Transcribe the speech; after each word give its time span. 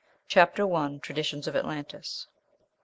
CHAPTER 0.27 0.63
I. 0.73 0.97
TRADITIONS 0.97 1.47
OF 1.47 1.53
ATLANTIS. 1.55 2.25